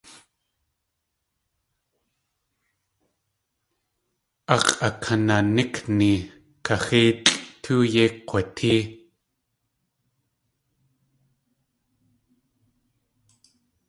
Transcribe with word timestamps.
Ax̲ʼakananíkni 4.55 6.11
kaxéelʼ 6.65 7.25
tóo 7.61 7.81
yéi 7.93 8.09
kg̲watée. 8.27 8.81